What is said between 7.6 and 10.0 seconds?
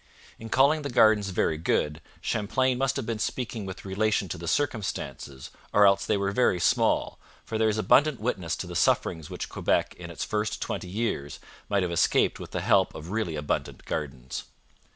is abundant witness to the sufferings which Quebec